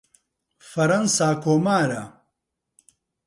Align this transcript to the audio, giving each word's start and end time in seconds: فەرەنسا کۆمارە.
فەرەنسا 0.69 1.29
کۆمارە. 1.43 2.03